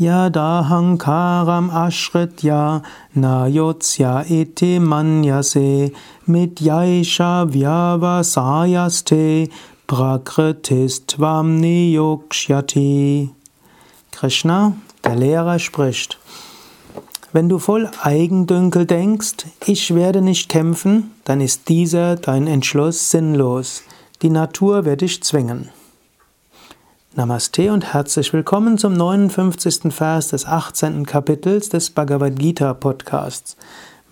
Yadahankaram 0.00 1.70
ashritya 1.70 2.82
nayotsya 3.16 4.28
iti 4.28 4.80
manyase 4.80 5.92
midyaisha 6.26 7.46
vyavasayaste 7.46 9.48
prakritistvam 9.86 11.60
niyokshyati. 11.60 13.30
Krishna, 14.10 14.72
der 15.04 15.14
Lehrer, 15.14 15.60
spricht. 15.60 16.18
Wenn 17.32 17.48
du 17.48 17.60
voll 17.60 17.88
Eigendünkel 18.02 18.86
denkst, 18.86 19.46
ich 19.64 19.94
werde 19.94 20.22
nicht 20.22 20.48
kämpfen, 20.48 21.12
dann 21.24 21.40
ist 21.40 21.68
dieser 21.68 22.16
dein 22.16 22.48
Entschluss 22.48 23.12
sinnlos. 23.12 23.84
Die 24.22 24.30
Natur 24.30 24.84
wird 24.84 25.02
dich 25.02 25.22
zwingen. 25.22 25.68
Namaste 27.16 27.72
und 27.72 27.92
herzlich 27.92 28.32
willkommen 28.32 28.76
zum 28.76 28.94
59. 28.94 29.94
Vers 29.94 30.30
des 30.30 30.46
18. 30.46 31.06
Kapitels 31.06 31.68
des 31.68 31.90
Bhagavad 31.90 32.36
Gita 32.36 32.74
Podcasts. 32.74 33.56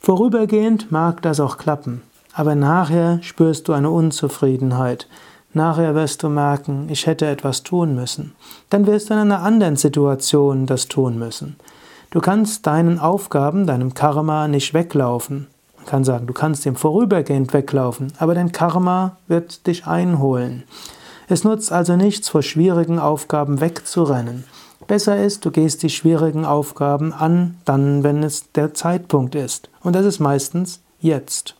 Vorübergehend 0.00 0.90
mag 0.90 1.22
das 1.22 1.38
auch 1.38 1.58
klappen. 1.58 2.02
Aber 2.38 2.54
nachher 2.54 3.18
spürst 3.20 3.66
du 3.66 3.72
eine 3.72 3.90
Unzufriedenheit. 3.90 5.08
Nachher 5.54 5.96
wirst 5.96 6.22
du 6.22 6.28
merken, 6.28 6.86
ich 6.88 7.04
hätte 7.08 7.26
etwas 7.26 7.64
tun 7.64 7.96
müssen. 7.96 8.36
Dann 8.70 8.86
wirst 8.86 9.10
du 9.10 9.14
in 9.14 9.18
einer 9.18 9.42
anderen 9.42 9.74
Situation 9.74 10.64
das 10.64 10.86
tun 10.86 11.18
müssen. 11.18 11.56
Du 12.10 12.20
kannst 12.20 12.64
deinen 12.64 13.00
Aufgaben, 13.00 13.66
deinem 13.66 13.92
Karma 13.92 14.46
nicht 14.46 14.72
weglaufen. 14.72 15.48
Man 15.78 15.86
kann 15.86 16.04
sagen, 16.04 16.28
du 16.28 16.32
kannst 16.32 16.64
dem 16.64 16.76
vorübergehend 16.76 17.52
weglaufen, 17.52 18.12
aber 18.18 18.36
dein 18.36 18.52
Karma 18.52 19.16
wird 19.26 19.66
dich 19.66 19.88
einholen. 19.88 20.62
Es 21.26 21.42
nutzt 21.42 21.72
also 21.72 21.96
nichts, 21.96 22.28
vor 22.28 22.42
schwierigen 22.42 23.00
Aufgaben 23.00 23.60
wegzurennen. 23.60 24.44
Besser 24.86 25.20
ist, 25.20 25.44
du 25.44 25.50
gehst 25.50 25.82
die 25.82 25.90
schwierigen 25.90 26.44
Aufgaben 26.44 27.12
an, 27.12 27.56
dann, 27.64 28.04
wenn 28.04 28.22
es 28.22 28.52
der 28.52 28.74
Zeitpunkt 28.74 29.34
ist. 29.34 29.70
Und 29.82 29.96
das 29.96 30.06
ist 30.06 30.20
meistens 30.20 30.78
jetzt. 31.00 31.56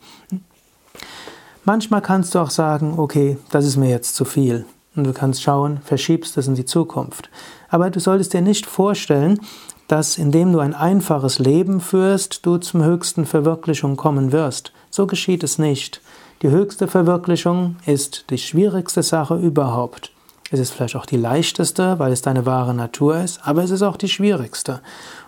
Manchmal 1.68 2.00
kannst 2.00 2.34
du 2.34 2.38
auch 2.38 2.48
sagen, 2.48 2.94
okay, 2.96 3.36
das 3.50 3.66
ist 3.66 3.76
mir 3.76 3.90
jetzt 3.90 4.14
zu 4.14 4.24
viel. 4.24 4.64
Und 4.96 5.04
du 5.04 5.12
kannst 5.12 5.42
schauen, 5.42 5.80
verschiebst 5.84 6.38
es 6.38 6.48
in 6.48 6.54
die 6.54 6.64
Zukunft. 6.64 7.28
Aber 7.68 7.90
du 7.90 8.00
solltest 8.00 8.32
dir 8.32 8.40
nicht 8.40 8.64
vorstellen, 8.64 9.38
dass 9.86 10.16
indem 10.16 10.50
du 10.50 10.60
ein 10.60 10.72
einfaches 10.72 11.38
Leben 11.38 11.82
führst, 11.82 12.46
du 12.46 12.56
zum 12.56 12.82
höchsten 12.82 13.26
Verwirklichung 13.26 13.96
kommen 13.96 14.32
wirst. 14.32 14.72
So 14.88 15.06
geschieht 15.06 15.42
es 15.44 15.58
nicht. 15.58 16.00
Die 16.40 16.48
höchste 16.48 16.88
Verwirklichung 16.88 17.76
ist 17.84 18.30
die 18.30 18.38
schwierigste 18.38 19.02
Sache 19.02 19.36
überhaupt. 19.36 20.10
Es 20.50 20.60
ist 20.60 20.70
vielleicht 20.70 20.96
auch 20.96 21.04
die 21.04 21.18
leichteste, 21.18 21.98
weil 21.98 22.12
es 22.12 22.22
deine 22.22 22.46
wahre 22.46 22.72
Natur 22.72 23.18
ist, 23.18 23.46
aber 23.46 23.62
es 23.62 23.70
ist 23.70 23.82
auch 23.82 23.98
die 23.98 24.08
schwierigste. 24.08 24.80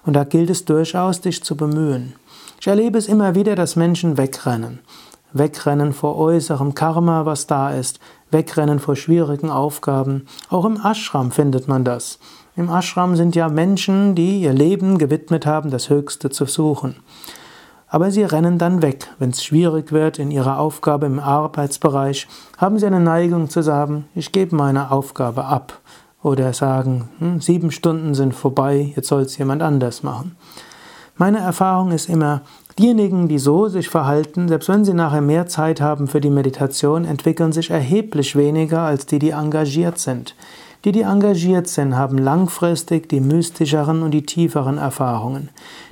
Und 0.06 0.14
da 0.14 0.24
gilt 0.24 0.48
es 0.48 0.64
durchaus, 0.64 1.20
dich 1.20 1.44
zu 1.44 1.54
bemühen. 1.54 2.14
Ich 2.62 2.66
erlebe 2.66 2.96
es 2.96 3.08
immer 3.08 3.34
wieder, 3.34 3.56
dass 3.56 3.76
Menschen 3.76 4.16
wegrennen. 4.16 4.78
Wegrennen 5.32 5.92
vor 5.92 6.16
äußerem 6.16 6.74
Karma, 6.74 7.26
was 7.26 7.46
da 7.46 7.70
ist, 7.70 8.00
wegrennen 8.30 8.78
vor 8.78 8.96
schwierigen 8.96 9.50
Aufgaben. 9.50 10.26
Auch 10.48 10.64
im 10.64 10.78
Ashram 10.84 11.30
findet 11.30 11.68
man 11.68 11.84
das. 11.84 12.18
Im 12.56 12.68
Ashram 12.68 13.16
sind 13.16 13.36
ja 13.36 13.48
Menschen, 13.48 14.14
die 14.14 14.42
ihr 14.42 14.52
Leben 14.52 14.98
gewidmet 14.98 15.46
haben, 15.46 15.70
das 15.70 15.88
Höchste 15.88 16.30
zu 16.30 16.46
suchen. 16.46 16.96
Aber 17.88 18.10
sie 18.10 18.22
rennen 18.22 18.58
dann 18.58 18.82
weg. 18.82 19.08
Wenn 19.18 19.30
es 19.30 19.42
schwierig 19.42 19.92
wird 19.92 20.18
in 20.18 20.30
ihrer 20.30 20.58
Aufgabe 20.58 21.06
im 21.06 21.18
Arbeitsbereich, 21.18 22.28
haben 22.58 22.78
sie 22.78 22.86
eine 22.86 23.00
Neigung 23.00 23.50
zu 23.50 23.62
sagen, 23.62 24.06
ich 24.14 24.30
gebe 24.30 24.54
meine 24.54 24.90
Aufgabe 24.90 25.44
ab. 25.44 25.80
Oder 26.22 26.52
sagen, 26.52 27.08
hm, 27.18 27.40
sieben 27.40 27.70
Stunden 27.70 28.14
sind 28.14 28.34
vorbei, 28.34 28.92
jetzt 28.94 29.08
soll 29.08 29.22
es 29.22 29.38
jemand 29.38 29.62
anders 29.62 30.02
machen. 30.02 30.36
Meine 31.16 31.38
Erfahrung 31.38 31.92
ist 31.92 32.08
immer, 32.08 32.42
Diejenigen, 32.78 33.28
die 33.28 33.38
so 33.38 33.68
sich 33.68 33.88
verhalten, 33.88 34.48
selbst 34.48 34.68
wenn 34.68 34.84
sie 34.84 34.94
nachher 34.94 35.20
mehr 35.20 35.46
Zeit 35.46 35.80
haben 35.80 36.06
für 36.06 36.20
die 36.20 36.30
Meditation, 36.30 37.04
entwickeln 37.04 37.52
sich 37.52 37.70
erheblich 37.70 38.36
weniger 38.36 38.80
als 38.80 39.06
die, 39.06 39.18
die 39.18 39.30
engagiert 39.30 39.98
sind. 39.98 40.34
Die, 40.84 40.92
die 40.92 41.02
engagiert 41.02 41.68
sind, 41.68 41.94
haben 41.94 42.16
langfristig 42.16 43.06
die 43.10 43.20
mystischeren 43.20 44.02
und 44.02 44.12
die 44.12 44.24
tieferen 44.24 44.78
Erfahrungen. 44.78 45.50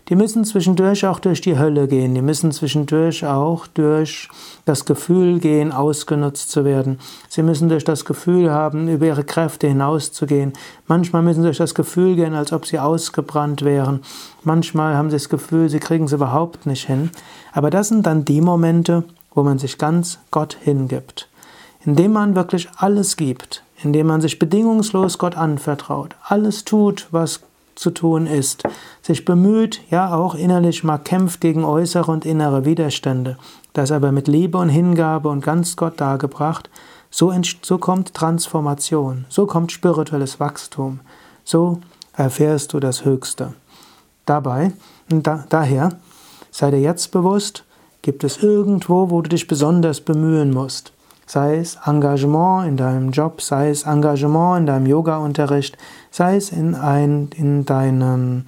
Die 0.08 0.16
müssen 0.16 0.46
zwischendurch 0.46 1.06
auch 1.06 1.18
durch 1.18 1.42
die 1.42 1.58
Hölle 1.58 1.88
gehen, 1.88 2.14
die 2.14 2.22
müssen 2.22 2.52
zwischendurch 2.52 3.26
auch 3.26 3.66
durch 3.66 4.30
das 4.64 4.86
Gefühl 4.86 5.40
gehen, 5.40 5.72
ausgenutzt 5.72 6.50
zu 6.50 6.64
werden. 6.64 6.98
Sie 7.28 7.42
müssen 7.42 7.68
durch 7.68 7.84
das 7.84 8.06
Gefühl 8.06 8.50
haben, 8.50 8.88
über 8.88 9.04
ihre 9.04 9.24
Kräfte 9.24 9.68
hinauszugehen. 9.68 10.54
Manchmal 10.86 11.20
müssen 11.20 11.42
sie 11.42 11.48
durch 11.48 11.58
das 11.58 11.74
Gefühl 11.74 12.16
gehen, 12.16 12.32
als 12.32 12.54
ob 12.54 12.64
sie 12.64 12.78
ausgebrannt 12.78 13.66
wären. 13.66 14.00
Manchmal 14.42 14.96
haben 14.96 15.10
sie 15.10 15.16
das 15.16 15.28
Gefühl, 15.28 15.68
sie 15.68 15.80
kriegen 15.80 16.06
es 16.06 16.12
überhaupt 16.12 16.64
nicht 16.64 16.86
hin. 16.86 17.10
Aber 17.52 17.68
das 17.68 17.88
sind 17.88 18.06
dann 18.06 18.24
die 18.24 18.40
Momente, 18.40 19.04
wo 19.34 19.42
man 19.42 19.58
sich 19.58 19.76
ganz 19.76 20.18
Gott 20.30 20.56
hingibt. 20.58 21.28
Indem 21.84 22.12
man 22.12 22.34
wirklich 22.34 22.68
alles 22.78 23.18
gibt, 23.18 23.62
indem 23.82 24.08
man 24.08 24.20
sich 24.20 24.38
bedingungslos 24.38 25.18
Gott 25.18 25.36
anvertraut, 25.36 26.16
alles 26.22 26.64
tut, 26.64 27.06
was 27.10 27.40
zu 27.74 27.90
tun 27.90 28.26
ist, 28.26 28.64
sich 29.02 29.24
bemüht, 29.24 29.80
ja 29.90 30.14
auch 30.14 30.34
innerlich 30.34 30.82
mal 30.82 30.98
kämpft 30.98 31.40
gegen 31.40 31.64
äußere 31.64 32.10
und 32.10 32.26
innere 32.26 32.64
Widerstände, 32.64 33.38
das 33.72 33.92
aber 33.92 34.10
mit 34.10 34.26
Liebe 34.26 34.58
und 34.58 34.68
Hingabe 34.68 35.28
und 35.28 35.44
ganz 35.44 35.76
Gott 35.76 36.00
dargebracht, 36.00 36.68
so, 37.10 37.32
so 37.62 37.78
kommt 37.78 38.14
Transformation, 38.14 39.26
so 39.28 39.46
kommt 39.46 39.70
spirituelles 39.70 40.40
Wachstum, 40.40 41.00
so 41.44 41.80
erfährst 42.14 42.72
du 42.72 42.80
das 42.80 43.04
Höchste. 43.04 43.54
Dabei, 44.26 44.72
da, 45.08 45.44
daher, 45.48 45.90
sei 46.50 46.72
dir 46.72 46.80
jetzt 46.80 47.12
bewusst, 47.12 47.64
gibt 48.02 48.24
es 48.24 48.42
irgendwo, 48.42 49.10
wo 49.10 49.22
du 49.22 49.28
dich 49.28 49.46
besonders 49.46 50.00
bemühen 50.00 50.50
musst 50.50 50.92
sei 51.28 51.58
es 51.58 51.78
Engagement 51.86 52.66
in 52.66 52.76
deinem 52.76 53.10
Job, 53.10 53.42
sei 53.42 53.68
es 53.68 53.82
Engagement 53.82 54.60
in 54.60 54.66
deinem 54.66 54.86
Yoga-Unterricht, 54.86 55.76
sei 56.10 56.36
es 56.36 56.50
in, 56.50 56.74
ein, 56.74 57.28
in 57.36 57.66
deinem 57.66 58.46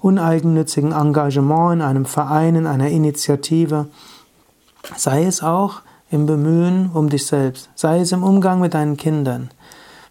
uneigennützigen 0.00 0.92
Engagement 0.92 1.74
in 1.74 1.82
einem 1.82 2.04
Verein, 2.04 2.54
in 2.54 2.66
einer 2.66 2.88
Initiative, 2.88 3.86
sei 4.94 5.24
es 5.24 5.42
auch 5.42 5.80
im 6.10 6.26
Bemühen 6.26 6.90
um 6.92 7.08
dich 7.08 7.26
selbst, 7.26 7.70
sei 7.74 8.00
es 8.00 8.12
im 8.12 8.22
Umgang 8.22 8.60
mit 8.60 8.74
deinen 8.74 8.98
Kindern. 8.98 9.50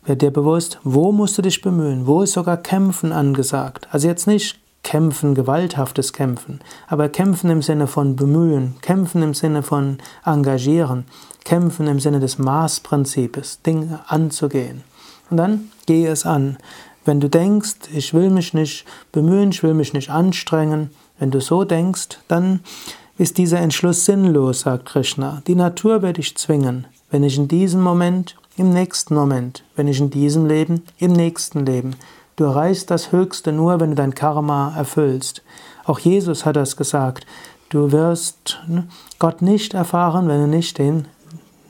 Werd 0.04 0.24
dir 0.24 0.32
bewusst, 0.32 0.80
wo 0.84 1.12
musst 1.12 1.38
du 1.38 1.44
dich 1.44 1.62
bemühen, 1.62 2.08
wo 2.08 2.24
ist 2.24 2.34
sogar 2.34 2.58
Kämpfen 2.58 3.12
angesagt. 3.12 3.88
Also 3.92 4.08
jetzt 4.08 4.26
nicht 4.26 4.60
Kämpfen, 4.84 5.36
gewalthaftes 5.36 6.12
Kämpfen, 6.12 6.60
aber 6.88 7.08
Kämpfen 7.08 7.52
im 7.52 7.62
Sinne 7.62 7.86
von 7.86 8.16
bemühen, 8.16 8.78
Kämpfen 8.82 9.22
im 9.22 9.36
Sinne 9.36 9.62
von 9.62 10.00
engagieren, 10.26 11.06
Kämpfen 11.44 11.88
im 11.88 12.00
Sinne 12.00 12.20
des 12.20 12.38
Maßprinzips, 12.38 13.62
Dinge 13.62 14.00
anzugehen. 14.08 14.84
Und 15.30 15.38
dann 15.38 15.72
gehe 15.86 16.10
es 16.10 16.26
an. 16.26 16.58
Wenn 17.04 17.20
du 17.20 17.30
denkst, 17.30 17.90
ich 17.94 18.14
will 18.14 18.30
mich 18.30 18.54
nicht 18.54 18.86
bemühen, 19.12 19.50
ich 19.50 19.64
will 19.64 19.74
mich 19.74 19.94
nicht 19.94 20.10
anstrengen, 20.10 20.92
wenn 21.20 21.32
du 21.32 21.42
so 21.42 21.64
denkst, 21.64 22.20
dann 22.28 22.60
ist 23.18 23.38
dieser 23.38 23.60
Entschluss 23.60 24.06
sinnlos, 24.06 24.62
sagt 24.62 24.86
Krishna. 24.86 25.42
Die 25.48 25.56
Natur 25.56 26.02
wird 26.02 26.18
dich 26.18 26.38
zwingen. 26.38 26.88
Wenn 27.10 27.24
ich 27.24 27.38
in 27.38 27.48
diesem 27.48 27.82
Moment, 27.82 28.36
im 28.58 28.72
nächsten 28.72 29.16
Moment, 29.16 29.64
wenn 29.76 29.88
ich 29.88 30.00
in 30.00 30.10
diesem 30.10 30.46
Leben, 30.46 30.84
im 30.98 31.14
nächsten 31.14 31.66
Leben. 31.66 31.96
Du 32.36 32.44
erreichst 32.44 32.92
das 32.92 33.12
Höchste 33.12 33.52
nur, 33.52 33.80
wenn 33.80 33.92
du 33.92 33.96
dein 33.96 34.16
Karma 34.16 34.74
erfüllst. 34.76 35.42
Auch 35.86 36.00
Jesus 36.00 36.46
hat 36.46 36.56
das 36.56 36.78
gesagt. 36.78 37.26
Du 37.70 37.92
wirst 37.92 38.60
ne, 38.68 38.88
Gott 39.20 39.42
nicht 39.42 39.74
erfahren, 39.74 40.28
wenn 40.28 40.42
du 40.42 40.48
nicht 40.48 40.78
den 40.78 41.06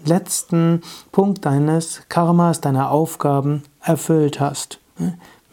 letzten 0.06 0.82
Punkt 1.12 1.46
deines 1.46 2.04
Karmas, 2.10 2.62
deiner 2.62 2.92
Aufgaben 2.92 3.64
erfüllt 3.82 4.40
hast. 4.40 4.80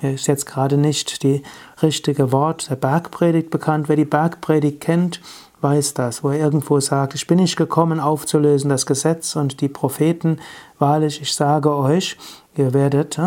Mir 0.01 0.15
ist 0.15 0.27
jetzt 0.27 0.47
gerade 0.47 0.77
nicht 0.77 1.23
die 1.23 1.43
richtige 1.83 2.31
Wort 2.33 2.71
der 2.71 2.77
Bergpredigt 2.77 3.51
bekannt. 3.51 3.89
Wer 3.89 3.97
die 3.97 4.05
Bergpredigt 4.05 4.81
kennt, 4.81 5.21
weiß 5.61 5.95
das, 5.95 6.23
wo 6.23 6.31
er 6.31 6.39
irgendwo 6.39 6.79
sagt, 6.79 7.15
ich 7.15 7.27
bin 7.27 7.39
nicht 7.39 7.57
gekommen 7.57 7.99
aufzulösen 7.99 8.71
das 8.71 8.87
Gesetz 8.87 9.35
und 9.35 9.61
die 9.61 9.69
Propheten. 9.69 10.39
Wahrlich, 10.79 11.21
ich 11.21 11.35
sage 11.35 11.75
euch, 11.75 12.17
ihr 12.57 12.75
werdet 12.75 13.19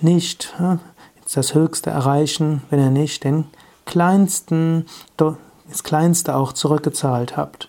nicht 0.00 0.54
das 1.34 1.54
Höchste 1.54 1.90
erreichen, 1.90 2.62
wenn 2.70 2.78
ihr 2.78 2.90
nicht 2.90 3.24
den 3.24 3.46
kleinsten, 3.86 4.86
das 5.16 5.82
Kleinste 5.82 6.36
auch 6.36 6.52
zurückgezahlt 6.52 7.36
habt. 7.36 7.68